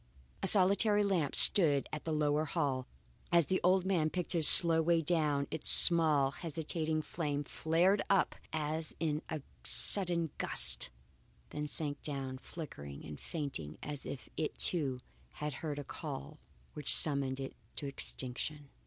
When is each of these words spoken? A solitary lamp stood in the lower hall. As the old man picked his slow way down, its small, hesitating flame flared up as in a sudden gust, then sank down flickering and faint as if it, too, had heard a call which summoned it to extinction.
A 0.41 0.47
solitary 0.47 1.03
lamp 1.03 1.35
stood 1.35 1.87
in 1.93 1.99
the 2.03 2.11
lower 2.11 2.45
hall. 2.45 2.87
As 3.31 3.45
the 3.45 3.61
old 3.63 3.85
man 3.85 4.09
picked 4.09 4.31
his 4.31 4.47
slow 4.47 4.81
way 4.81 4.99
down, 5.03 5.45
its 5.51 5.69
small, 5.69 6.31
hesitating 6.31 7.03
flame 7.03 7.43
flared 7.43 8.01
up 8.09 8.33
as 8.51 8.95
in 8.99 9.21
a 9.29 9.43
sudden 9.63 10.31
gust, 10.39 10.89
then 11.51 11.67
sank 11.67 12.01
down 12.01 12.39
flickering 12.39 13.05
and 13.05 13.19
faint 13.19 13.59
as 13.83 14.07
if 14.07 14.27
it, 14.37 14.57
too, 14.57 15.01
had 15.33 15.53
heard 15.61 15.77
a 15.77 15.83
call 15.83 16.39
which 16.73 16.91
summoned 16.95 17.39
it 17.39 17.53
to 17.75 17.85
extinction. 17.85 18.71